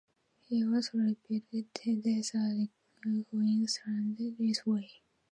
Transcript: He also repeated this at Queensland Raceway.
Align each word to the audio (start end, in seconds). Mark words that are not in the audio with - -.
He 0.47 0.65
also 0.65 0.97
repeated 0.97 1.69
this 2.03 2.33
at 2.33 2.69
Queensland 3.03 4.17
Raceway. 4.39 4.89